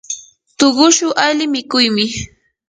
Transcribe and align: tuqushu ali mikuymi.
tuqushu 0.57 1.07
ali 1.25 1.45
mikuymi. 1.53 2.05